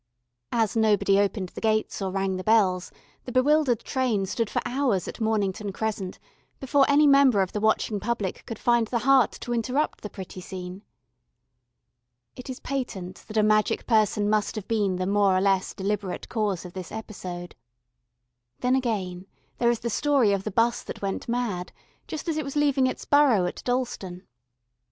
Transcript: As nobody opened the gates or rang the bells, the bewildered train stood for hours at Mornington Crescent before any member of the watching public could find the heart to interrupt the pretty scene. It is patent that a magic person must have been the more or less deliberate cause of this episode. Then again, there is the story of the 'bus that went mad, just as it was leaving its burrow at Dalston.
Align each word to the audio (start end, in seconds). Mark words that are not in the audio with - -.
As 0.51 0.75
nobody 0.75 1.19
opened 1.19 1.49
the 1.49 1.61
gates 1.61 2.01
or 2.01 2.09
rang 2.11 2.35
the 2.37 2.43
bells, 2.43 2.91
the 3.25 3.31
bewildered 3.31 3.81
train 3.81 4.25
stood 4.25 4.49
for 4.49 4.59
hours 4.65 5.07
at 5.07 5.21
Mornington 5.21 5.71
Crescent 5.71 6.17
before 6.59 6.89
any 6.89 7.05
member 7.05 7.43
of 7.43 7.51
the 7.51 7.59
watching 7.59 7.99
public 7.99 8.43
could 8.47 8.57
find 8.57 8.87
the 8.87 8.97
heart 9.05 9.31
to 9.41 9.53
interrupt 9.53 10.01
the 10.01 10.09
pretty 10.09 10.41
scene. 10.41 10.81
It 12.35 12.49
is 12.49 12.59
patent 12.59 13.25
that 13.27 13.37
a 13.37 13.43
magic 13.43 13.85
person 13.85 14.27
must 14.27 14.55
have 14.55 14.67
been 14.67 14.95
the 14.95 15.05
more 15.05 15.37
or 15.37 15.41
less 15.41 15.71
deliberate 15.71 16.27
cause 16.29 16.65
of 16.65 16.73
this 16.73 16.91
episode. 16.91 17.53
Then 18.59 18.75
again, 18.75 19.27
there 19.59 19.69
is 19.69 19.81
the 19.81 19.91
story 19.91 20.31
of 20.33 20.45
the 20.45 20.49
'bus 20.51 20.81
that 20.81 21.03
went 21.03 21.29
mad, 21.29 21.71
just 22.07 22.27
as 22.27 22.37
it 22.37 22.43
was 22.43 22.55
leaving 22.55 22.87
its 22.87 23.05
burrow 23.05 23.45
at 23.45 23.63
Dalston. 23.65 24.23